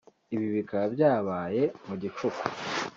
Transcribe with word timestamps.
Ibi 0.35 0.47
bikaba 0.55 0.85
byabaye 0.95 1.63
mu 1.87 1.95
gicuku 2.01 2.43